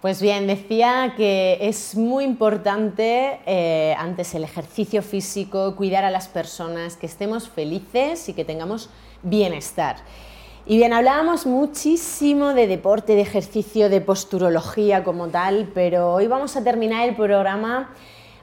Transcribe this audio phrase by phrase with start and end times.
[0.00, 6.28] Pues bien, decía que es muy importante eh, antes el ejercicio físico, cuidar a las
[6.28, 8.90] personas, que estemos felices y que tengamos
[9.24, 9.96] bienestar.
[10.66, 16.56] Y bien, hablábamos muchísimo de deporte, de ejercicio, de posturología como tal, pero hoy vamos
[16.56, 17.92] a terminar el programa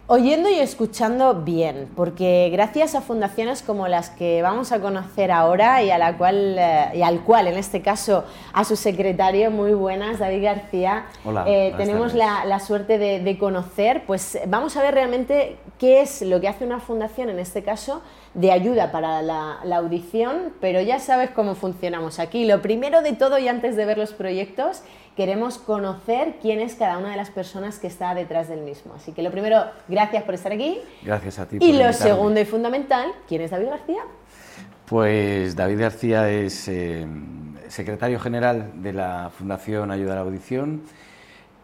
[0.07, 5.81] Oyendo y escuchando bien, porque gracias a fundaciones como las que vamos a conocer ahora
[5.81, 8.23] y, a la cual, eh, y al cual, en este caso,
[8.53, 11.07] a su secretario, muy buenas, David García,
[11.47, 16.49] eh, tenemos la, suerte de, conocer, pues vamos a ver realmente qué es lo que
[16.49, 18.03] hace una fundación, en este caso,
[18.35, 22.45] de ayuda para la, la audición, pero ya sabes cómo funcionamos aquí.
[22.45, 24.83] Lo primero de todo y antes de ver los proyectos
[25.15, 28.93] queremos conocer quién es cada una de las personas que está detrás del mismo.
[28.95, 30.79] Así que lo primero, gracias por estar aquí.
[31.01, 31.57] Gracias a ti.
[31.61, 34.03] y lo segundo y fundamental, ¿quién es David García?
[34.85, 37.07] Pues David García es eh,
[37.69, 40.81] secretario general de la Fundación Ayuda a la Audición.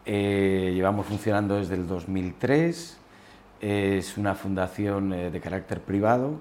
[0.06, 2.98] Eh, llevamos funcionando desde el 2003.
[3.60, 6.40] Es una fundación eh, de carácter privado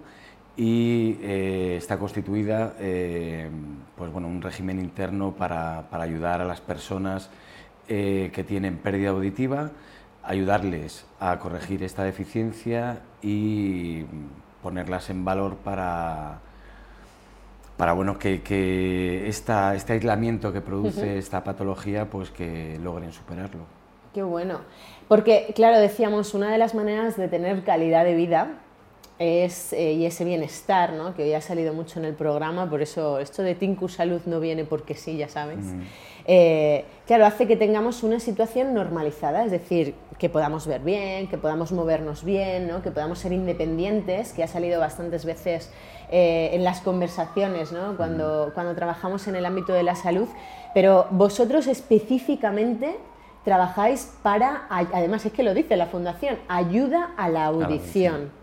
[0.58, 3.50] y eh, está constituida eh,
[3.96, 7.30] pues bueno, un régimen interno para, para ayudar a las personas
[7.88, 9.72] eh, que tienen pérdida auditiva,
[10.24, 14.04] ayudarles a corregir esta deficiencia y
[14.62, 16.40] ponerlas en valor para,
[17.78, 23.62] para bueno, que, que esta, este aislamiento que produce esta patología pues que logren superarlo.
[24.14, 24.60] Qué bueno,
[25.08, 28.60] porque claro, decíamos, una de las maneras de tener calidad de vida
[29.22, 31.14] es, eh, y ese bienestar, ¿no?
[31.14, 34.40] que hoy ha salido mucho en el programa, por eso esto de Tinku Salud no
[34.40, 35.60] viene porque sí, ya sabes.
[35.60, 35.82] Mm.
[36.26, 41.38] Eh, claro, hace que tengamos una situación normalizada, es decir, que podamos ver bien, que
[41.38, 42.82] podamos movernos bien, ¿no?
[42.82, 45.72] que podamos ser independientes, que ha salido bastantes veces
[46.12, 47.96] eh, en las conversaciones ¿no?
[47.98, 48.54] cuando, mm.
[48.54, 50.28] cuando trabajamos en el ámbito de la salud,
[50.74, 52.96] pero vosotros específicamente
[53.44, 58.41] trabajáis para, además es que lo dice la Fundación, ayuda a la audición.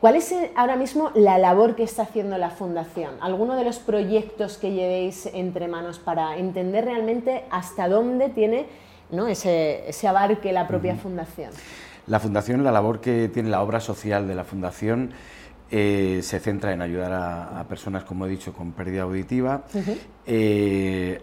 [0.00, 3.14] ¿Cuál es eh, ahora mismo la labor que está haciendo la Fundación?
[3.20, 8.66] ¿Alguno de los proyectos que llevéis entre manos para entender realmente hasta dónde tiene
[9.28, 11.50] ese, abarque la propia Fundación?
[12.06, 15.12] La Fundación, la labor que tiene la obra social de la Fundación
[15.70, 19.62] eh, se centra en ayudar a, personas, como he dicho, con pérdida auditiva.
[20.26, 21.20] Eh,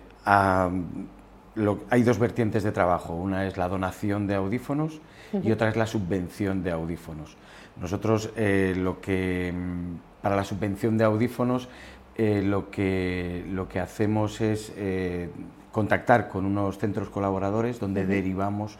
[1.89, 3.13] hay dos vertientes de trabajo.
[3.13, 5.01] Una es la donación de audífonos
[5.43, 7.37] y otra es la subvención de audífonos.
[7.81, 11.67] Nosotros eh, lo que mm, para la subvención de audífonos
[12.15, 15.29] eh, lo, que, lo que hacemos es eh,
[15.71, 18.77] contactar con unos centros colaboradores donde derivamos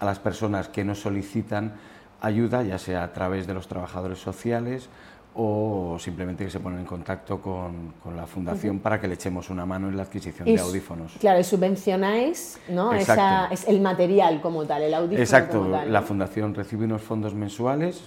[0.00, 1.74] a las personas que nos solicitan
[2.20, 4.88] ayuda, ya sea a través de los trabajadores sociales
[5.34, 9.48] o simplemente que se ponen en contacto con, con la fundación para que le echemos
[9.48, 11.12] una mano en la adquisición de audífonos.
[11.20, 12.92] Claro, y subvencionáis ¿no?
[12.92, 15.20] Esa, es el material como tal, el audífono.
[15.20, 18.02] Exacto, la fundación recibe unos fondos mensuales,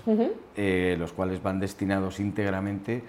[0.58, 3.04] eh, los cuales van destinados íntegramente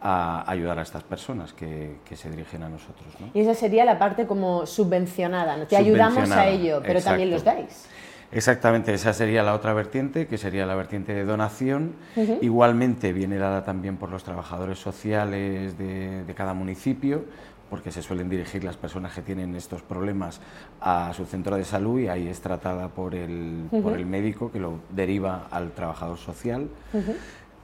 [0.00, 3.08] a ayudar a estas personas que, que se dirigen a nosotros.
[3.18, 3.30] ¿no?
[3.34, 7.86] Y esa sería la parte como subvencionada, te ayudamos a ello, pero también los dais.
[8.30, 11.94] Exactamente, esa sería la otra vertiente, que sería la vertiente de donación.
[12.42, 17.24] Igualmente viene dada también por los trabajadores sociales de, cada municipio,
[17.70, 20.40] porque se suelen dirigir las personas que tienen estos problemas
[20.80, 24.60] a su centro de salud y ahí es tratada por el, por el médico que
[24.60, 26.68] lo deriva al trabajador social.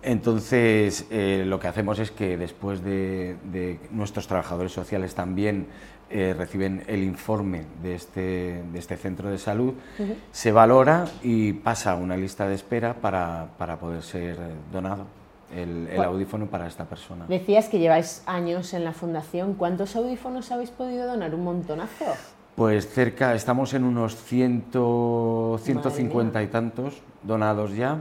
[0.03, 5.67] Entonces, eh, lo que hacemos es que después de, de nuestros trabajadores sociales también
[6.17, 9.75] eh, reciben el informe de este, de este centro de salud,
[10.31, 14.39] se valora y pasa a una lista de espera para, para poder ser
[14.73, 15.07] donado
[15.53, 17.25] el, el audífono para esta persona.
[17.29, 19.55] Decías que lleváis años en la fundación.
[19.55, 21.35] ¿Cuántos audífonos habéis podido donar?
[21.35, 22.05] ¿Un montonazo?
[22.55, 27.99] Pues cerca, estamos en unos 100, 150 y tantos donados ya.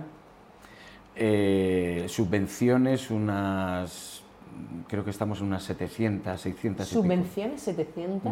[1.15, 4.22] Eh, subvenciones unas
[4.87, 6.87] creo que estamos en unas 700, 600.
[6.87, 8.31] ¿Subvenciones 700?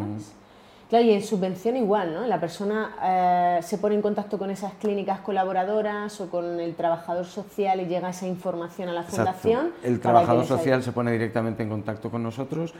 [0.92, 2.26] Claro, y en subvención igual, ¿no?
[2.26, 7.24] La persona eh, se pone en contacto con esas clínicas colaboradoras o con el trabajador
[7.24, 9.70] social y llega esa información a la fundación.
[9.82, 12.74] El trabajador social se pone directamente en contacto con nosotros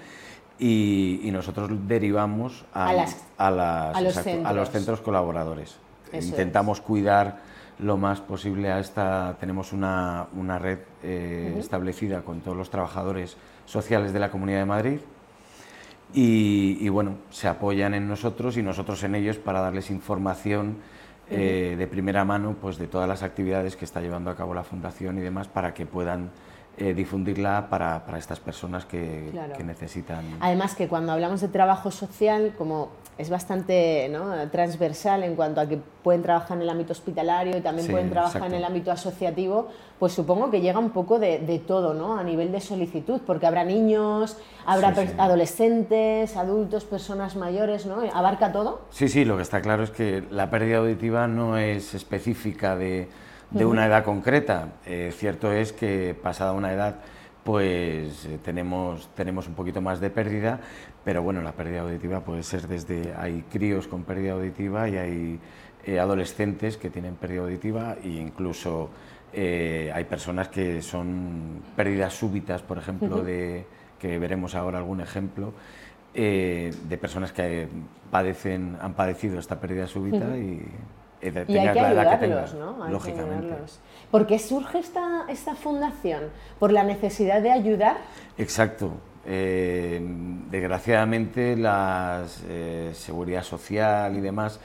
[0.58, 5.00] y, nosotros derivamos a, los, centros.
[5.00, 5.78] colaboradores.
[6.12, 7.38] Intentamos cuidar
[7.78, 9.36] lo más posible a esta.
[9.40, 13.36] Tenemos una, una red eh, establecida con todos los trabajadores
[13.66, 14.98] sociales de la Comunidad de Madrid
[16.14, 20.76] y, bueno, se apoyan en nosotros y nosotros en ellos para darles información
[21.30, 24.64] eh, de primera mano pues, de todas las actividades que está llevando a cabo la
[24.64, 26.30] Fundación y demás para que puedan
[26.76, 30.24] eh, difundirla para, para, estas personas que, que, necesitan.
[30.40, 32.90] Además que cuando hablamos de trabajo social, como
[33.22, 34.10] es bastante
[34.50, 38.46] transversal en cuanto a que pueden trabajar en el ámbito hospitalario y también pueden trabajar
[38.46, 42.18] en el ámbito asociativo, pues supongo que llega un poco de, todo, ¿no?
[42.18, 44.36] A nivel de solicitud, porque habrá niños,
[44.66, 44.88] habrá
[45.18, 48.02] adolescentes, adultos, personas mayores, ¿no?
[48.12, 48.82] ¿Abarca todo?
[48.90, 53.08] Sí, sí, lo que está claro es que la pérdida auditiva no es específica de,
[53.54, 54.68] una edad concreta.
[54.84, 56.96] Eh, cierto es que pasada una edad
[57.44, 60.60] pues eh, tenemos, tenemos un poquito más de pérdida,
[61.04, 65.40] pero bueno, la pérdida auditiva puede ser desde, hay críos con pérdida auditiva y hay
[65.84, 68.90] eh, adolescentes que tienen pérdida auditiva e incluso
[69.32, 73.64] eh, hay personas que son pérdidas súbitas, por ejemplo, de,
[73.98, 75.52] que veremos ahora algún ejemplo,
[76.14, 77.68] de personas que
[78.10, 80.62] padecen, han padecido esta pérdida súbita y
[81.22, 82.88] y hay que ayudarlos, ¿no?
[82.88, 83.54] lógicamente.
[84.10, 86.24] ¿Por qué surge esta, esta fundación?
[86.58, 87.98] ¿Por la necesidad de ayudar?
[88.36, 88.92] Exacto.
[89.24, 90.00] Eh,
[90.50, 94.58] desgraciadamente la eh, seguridad social y demás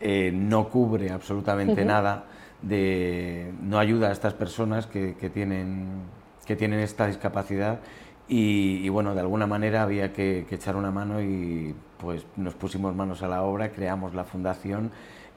[0.00, 2.24] eh, no cubre absolutamente nada,
[2.60, 6.02] de, no ayuda a estas personas que, tienen,
[6.44, 7.78] que tienen esta discapacidad
[8.26, 12.94] y, bueno, de alguna manera había que, que echar una mano y pues nos pusimos
[12.94, 14.92] manos a la obra, creamos la fundación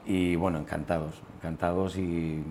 [0.06, 2.42] y bueno, encantados, encantados y...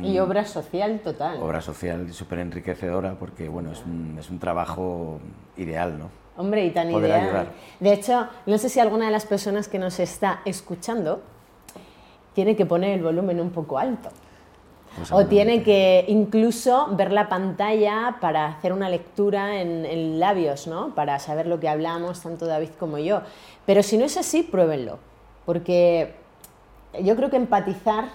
[0.00, 1.42] Y obra social total.
[1.42, 5.20] Obra social súper enriquecedora porque bueno, es un, es un trabajo
[5.56, 6.08] ideal, ¿no?
[6.36, 7.48] Hombre, y tan ideal.
[7.78, 11.20] De hecho, no sé si alguna de las personas que nos está escuchando
[12.34, 14.08] tiene que poner el volumen un poco alto.
[14.96, 20.66] Pues o tiene que incluso ver la pantalla para hacer una lectura en, en, labios,
[20.66, 20.94] ¿no?
[20.94, 23.22] Para saber lo que hablamos, tanto David como yo.
[23.64, 24.98] Pero si no es así, pruébenlo.
[25.46, 26.14] Porque
[27.00, 28.06] yo creo que empatizar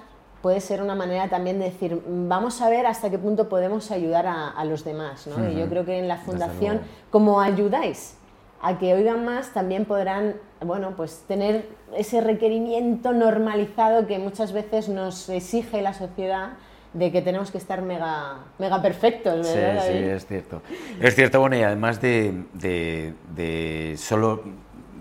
[0.42, 4.28] puede ser una manera también de decir, vamos a ver hasta qué punto podemos ayudar
[4.28, 5.28] a, los demás.
[5.28, 5.50] ¿no?
[5.50, 8.16] Y yo creo que en la fundación, como ayudáis
[8.62, 10.36] a que oigan más, también podrán
[10.66, 16.54] bueno, pues tener ese requerimiento normalizado que muchas veces nos exige la sociedad
[16.94, 19.84] de que tenemos que estar mega, mega perfectos, ¿verdad?
[19.86, 20.62] Sí, sí, es cierto.
[21.00, 24.42] Es cierto, bueno, y además de, de, solo,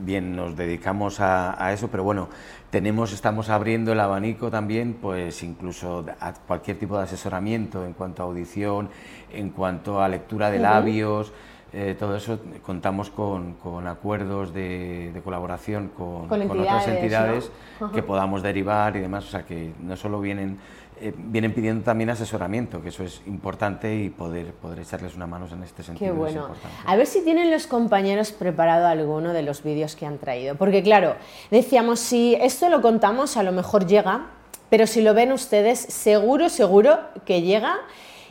[0.01, 2.29] bien, nos dedicamos a, a eso, pero bueno,
[2.77, 8.23] tenemos, estamos abriendo el abanico también, pues incluso a cualquier tipo de asesoramiento en cuanto
[8.23, 8.91] a audición,
[9.33, 11.33] en cuanto a lectura de labios,
[11.73, 17.51] eh, todo eso contamos con, con acuerdos de, de, colaboración con, con, otras entidades
[17.93, 20.59] que podamos derivar y demás, o sea que no solo vienen
[20.99, 25.47] eh, vienen pidiendo también asesoramiento, que eso es importante y poder, poder echarles una mano
[25.53, 26.11] en este sentido.
[26.11, 26.49] Qué bueno.
[26.87, 30.55] a ver si tienen los compañeros preparado alguno de los vídeos que han traído.
[30.55, 31.17] Porque claro,
[31.51, 34.29] decíamos, si esto lo contamos, a lo mejor llega,
[34.71, 37.77] pero si lo ven ustedes, seguro, seguro que llega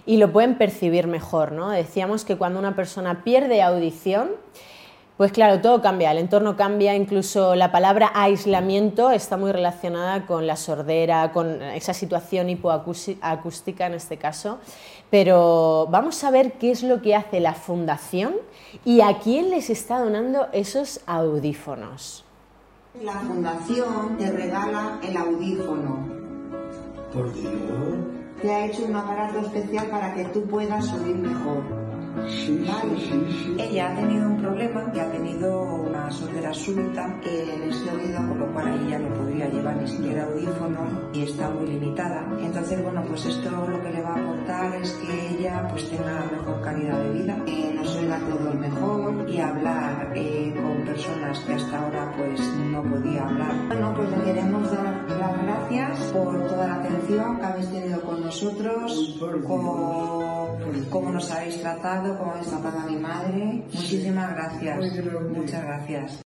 [0.06, 1.52] y lo pueden percibir mejor.
[1.52, 1.70] ¿no?
[1.70, 4.30] Decíamos que cuando una persona pierde audición,
[5.18, 10.46] pues claro, todo cambia, el entorno cambia, incluso la palabra aislamiento está muy relacionada con
[10.46, 14.60] la sordera, con esa situación hipoacústica en este caso.
[15.10, 18.36] Pero vamos a ver qué es lo que hace la fundación
[18.84, 22.26] y a quién les está donando esos audífonos.
[23.02, 26.10] La fundación te regala el audífono.
[27.14, 28.15] Por Dios.
[28.46, 31.64] Te ha hecho un aparato especial para que tú puedas oír mejor.
[33.58, 38.40] Ella ha tenido un problema que ha tenido una sordera súbita en este oído, con
[38.40, 42.26] lo cual ella no podría llevar ni siquiera audífono y está muy limitada.
[42.40, 46.24] Entonces, bueno, pues esto lo que le va a aportar es que ella pues tenga
[46.32, 51.54] mejor calidad de vida, eh, nos oiga todo mejor y hablar eh, con personas que
[51.54, 52.40] hasta ahora pues
[52.72, 53.68] no podía hablar.
[53.68, 58.15] Bueno, pues le queremos dar las gracias por toda la atención que habéis tenido con
[58.26, 59.42] nosotros, con
[60.90, 63.64] cómo nos habéis tratado, cómo habéis tratado a mi madre.
[63.74, 64.80] Muchísimas gracias.
[65.30, 66.25] Muchas gracias.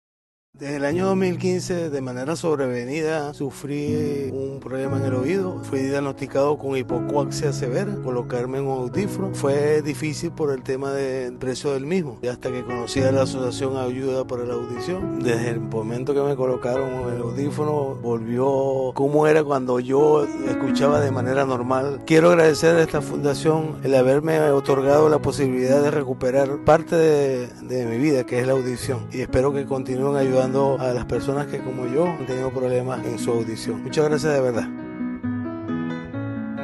[0.54, 5.64] Desde el año 2015, de manera sobrevenida, sufrí un problema en el oído.
[5.64, 9.34] Fui diagnosticado con hipocoaxia severa, colocarme en un audífono.
[9.34, 12.20] Fue difícil por el tema del precio del mismo.
[12.22, 16.22] Y hasta que conocí a la Asociación Ayuda para la Audición, desde el momento que
[16.22, 22.02] me colocaron el audífono, volvió como era cuando yo escuchaba de manera normal.
[22.06, 27.86] Quiero agradecer a esta fundación el haberme otorgado la posibilidad de recuperar parte de, de
[27.86, 29.08] mi vida, que es la audición.
[29.14, 33.20] Y espero que continúen ayudando a las personas que como yo han tenido problemas en
[33.20, 33.84] su audición.
[33.84, 34.68] Muchas gracias de verdad.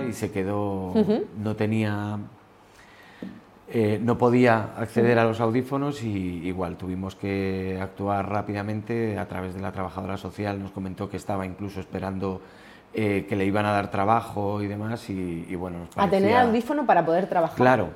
[0.10, 0.94] Y se quedó,
[1.38, 2.18] no tenía,
[3.70, 9.54] eh, no podía acceder a los audífonos y igual tuvimos que actuar rápidamente a través
[9.54, 10.60] de la trabajadora social.
[10.60, 12.42] Nos comentó que estaba incluso esperando
[12.96, 15.88] eh, que le iban a dar trabajo y demás y, bueno.
[15.98, 17.58] A tener audífono para poder trabajar.
[17.58, 17.90] Claro.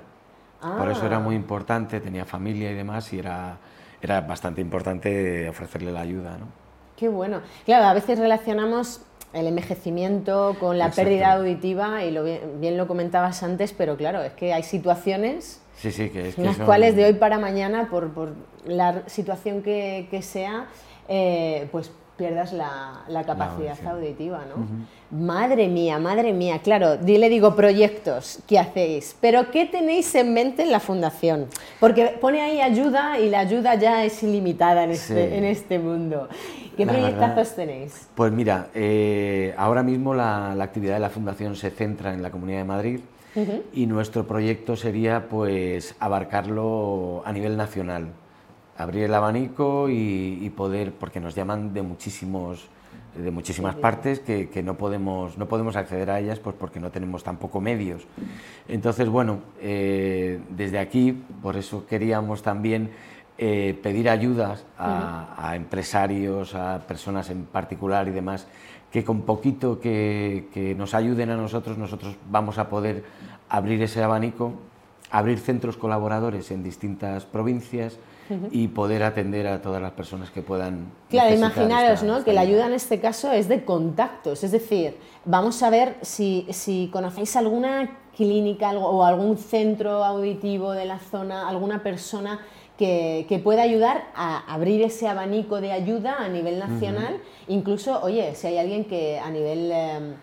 [0.61, 1.21] Por eso era ah.
[1.21, 3.57] muy importante, tenía familia y demás y era
[4.01, 6.37] era bastante importante ofrecerle la ayuda.
[6.37, 6.47] ¿no?
[6.95, 7.41] Qué bueno.
[7.65, 9.01] Claro, a veces relacionamos
[9.33, 14.33] el envejecimiento con la pérdida auditiva y lo bien, lo comentabas antes, pero claro, es
[14.33, 18.33] que hay situaciones sí, sí, que en las cuales de hoy para mañana, por, por
[18.65, 20.67] la situación que, que sea,
[21.07, 21.91] eh, pues
[22.21, 24.63] pierdas la, la capacidad auditiva, ¿no?
[25.09, 29.15] Madre mía, madre mía, claro, le digo proyectos, ¿qué hacéis?
[29.19, 31.47] Pero ¿qué tenéis en mente en la fundación?
[31.79, 36.29] Porque pone ahí ayuda y la ayuda ya es ilimitada en este, en este mundo.
[36.77, 38.07] ¿Qué proyectazos tenéis?
[38.13, 42.29] Pues mira, eh, ahora mismo la, la, actividad de la fundación se centra en la
[42.29, 42.99] Comunidad de Madrid
[43.73, 48.09] y nuestro proyecto sería pues abarcarlo a nivel nacional
[48.81, 52.69] abrir el abanico y, poder, porque nos llaman de muchísimos
[53.15, 57.25] de muchísimas partes que, no, podemos, no podemos acceder a ellas pues porque no tenemos
[57.25, 58.03] tampoco medios.
[58.69, 62.91] Entonces, bueno, eh, desde aquí, por eso queríamos también
[63.37, 68.47] eh, pedir ayudas a, empresarios, a personas en particular y demás,
[68.91, 73.03] que con poquito que, que nos ayuden a nosotros, nosotros vamos a poder
[73.49, 74.53] abrir ese abanico,
[75.09, 77.97] abrir centros colaboradores en distintas provincias,
[78.51, 80.91] y poder atender a todas las personas que puedan.
[81.09, 82.23] Claro, imaginaros ¿no?
[82.23, 86.47] que la ayuda en este caso es de contactos, es decir, vamos a ver si,
[86.51, 92.39] si conocéis alguna clínica o algún centro auditivo de la zona, alguna persona
[92.77, 98.33] que, que, pueda ayudar a abrir ese abanico de ayuda a nivel nacional, incluso, oye,
[98.35, 100.13] si hay alguien que a nivel, em,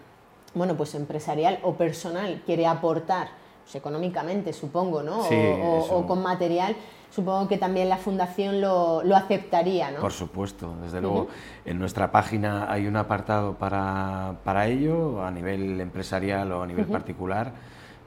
[0.55, 3.29] bueno, pues empresarial o personal quiere aportar,
[3.63, 5.21] pues económicamente supongo, ¿no?
[5.21, 6.75] o, con material,
[7.11, 10.01] supongo que también la fundación lo, lo aceptaría, ¿no?
[10.01, 11.29] Por supuesto, desde luego.
[11.65, 16.87] En nuestra página hay un apartado para, para ello, a nivel empresarial o a nivel
[16.87, 17.53] particular,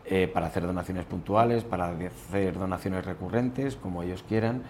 [0.06, 4.64] eh, para hacer donaciones puntuales, para hacer donaciones recurrentes, como ellos quieran.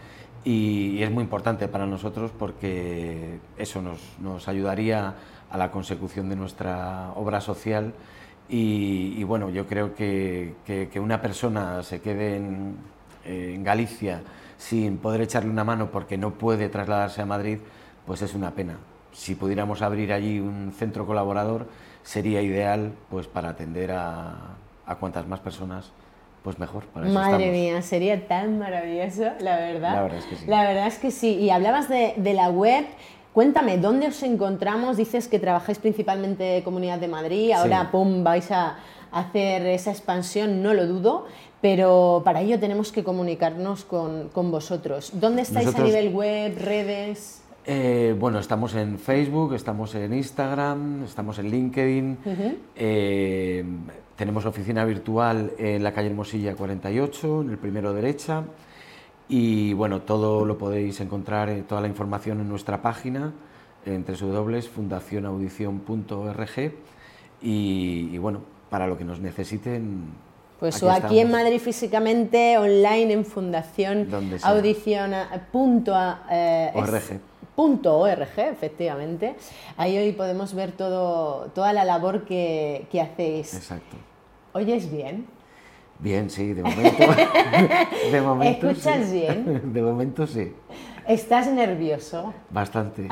[0.44, 5.16] Y, es muy importante para nosotros porque eso nos, nos ayudaría
[5.50, 7.94] a la consecución de nuestra obra social.
[8.50, 12.76] Y, y bueno, yo creo que, que, que una persona se quede en,
[13.26, 14.22] eh, en Galicia
[14.58, 17.60] sin poder echarle una mano porque no puede trasladarse a Madrid,
[18.06, 18.78] pues es una pena.
[19.12, 21.68] Si pudiéramos abrir allí un centro colaborador,
[22.04, 24.36] sería ideal pues para atender a,
[24.86, 25.92] a cuantas más personas
[26.44, 26.86] pues mejor.
[26.86, 29.94] Para Madre mía, sería tan maravilloso, la verdad.
[29.94, 30.46] La verdad es que sí.
[30.48, 31.36] La verdad es que sí.
[31.36, 32.86] Y hablabas de, de la web.
[33.34, 34.98] Cuéntame, ¿dónde os encontramos?
[34.98, 38.76] Dices que trabajáis principalmente Comunidad de Madrid, ahora, pum, vais a
[39.12, 41.28] hacer esa expansión, no lo dudo,
[41.62, 45.12] pero para ello tenemos que comunicarnos con, con vosotros.
[45.14, 47.44] ¿Dónde estáis a nivel web, redes?
[47.66, 52.18] Eh, bueno, estamos en Facebook, estamos en Instagram, estamos en LinkedIn,
[52.76, 53.64] eh,
[54.16, 58.46] tenemos oficina virtual en la calle Hermosilla 48, en el primero derecha,
[59.30, 63.32] y bueno, todo lo podéis encontrar, eh, toda la información en nuestra página,
[63.86, 66.72] en www.fundacionaudición.org,
[67.44, 68.42] y, y bueno,
[68.72, 70.06] para lo que nos necesiten,
[70.62, 74.08] pues o aquí en Madrid físicamente, online en Fundación
[75.52, 75.92] punto,
[76.30, 78.32] eh, org.
[78.38, 79.36] efectivamente.
[79.76, 83.56] Ahí hoy podemos ver todo, toda la labor que, que hacéis.
[83.56, 83.98] Exacto.
[84.54, 85.26] ¿Oyes bien?
[85.98, 87.06] Bien, sí, de momento.
[88.12, 89.62] de momento ¿Escuchas bien?
[89.74, 90.54] De momento sí.
[91.08, 92.36] ¿Estás nervioso?
[92.52, 93.08] Bastante.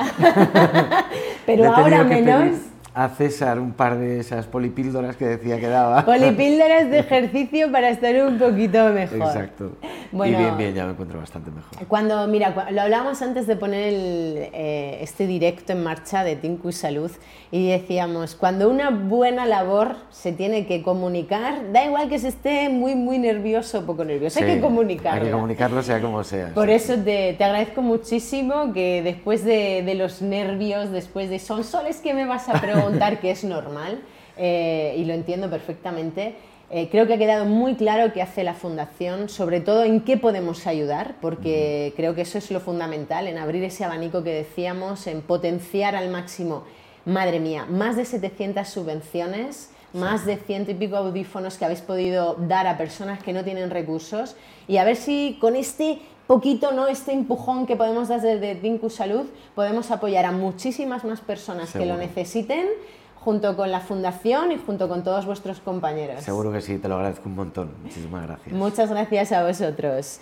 [1.46, 2.58] Pero ahora menos
[2.94, 6.04] a César un par de esas polipíldoras que decía que daba.
[6.06, 9.18] Polipíldoras de ejercicio para estar un poquito mejor.
[9.18, 9.72] Exacto.
[10.12, 11.86] y bien, bien, ya me encuentro bastante mejor.
[11.86, 16.72] Cuando, mira, lo hablábamos antes de poner eh, este directo en marcha de Tinku y
[16.72, 17.10] Salud
[17.52, 22.68] y decíamos, cuando una buena labor se tiene que comunicar, da igual que se esté
[22.68, 25.20] muy, muy nervioso o poco nervioso, hay que comunicarlo.
[25.20, 26.52] Hay que comunicarlo sea como sea.
[26.54, 31.64] Por eso te, te, agradezco muchísimo que después de, de los nervios, después de son
[31.64, 34.00] soles que me vas a preguntar, preguntar que es normal
[34.36, 36.34] eh, y lo entiendo perfectamente.
[36.72, 40.16] Eh, creo que ha quedado muy claro qué hace la Fundación, sobre todo en qué
[40.16, 45.06] podemos ayudar, porque creo que eso es lo fundamental, en abrir ese abanico que decíamos,
[45.08, 46.62] en potenciar al máximo.
[47.04, 52.36] Madre mía, más de 700 subvenciones, más de ciento y pico audífonos que habéis podido
[52.38, 54.36] dar a personas que no tienen recursos
[54.68, 55.98] y a ver si con este
[56.30, 56.86] poquito, ¿no?
[56.86, 61.84] Este empujón que podemos dar desde Dinku Salud, podemos apoyar a muchísimas más personas que
[61.84, 62.68] lo necesiten
[63.16, 66.22] junto con la fundación y junto con todos vuestros compañeros.
[66.22, 67.72] Seguro que sí, te lo agradezco un montón.
[67.82, 68.54] Muchísimas gracias.
[68.54, 70.20] Muchas gracias a vosotros.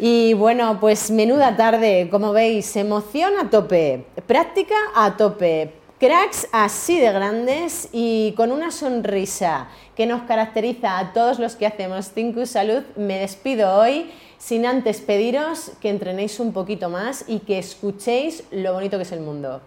[0.00, 6.98] Y bueno, pues menuda tarde, como veis, emoción a tope, práctica a tope, cracks así
[6.98, 12.44] de grandes y con una sonrisa que nos caracteriza a todos los que hacemos Tinku
[12.44, 18.44] Salud, me despido hoy sin antes pediros que entrenéis un poquito más y que escuchéis
[18.50, 19.60] lo bonito que es el mundo.